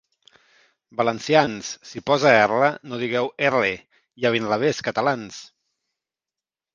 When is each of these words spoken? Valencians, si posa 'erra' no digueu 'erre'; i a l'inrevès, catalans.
Valencians, 0.99 1.67
si 1.89 1.99
posa 2.07 2.31
'erra' 2.37 2.71
no 2.91 2.99
digueu 3.01 3.29
'erre'; 3.49 3.75
i 4.23 4.27
a 4.27 4.31
l'inrevès, 4.37 4.81
catalans. 4.89 5.39